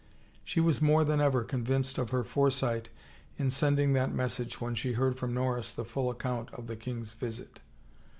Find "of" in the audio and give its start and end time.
1.99-2.09, 6.55-6.65